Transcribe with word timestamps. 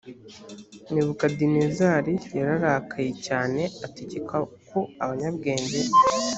nebukadinezari 0.93 2.13
yararakaye 2.37 3.11
cyane 3.25 3.61
ategeka 3.85 4.35
ko 4.69 4.79
abanyabwenge 5.03 5.79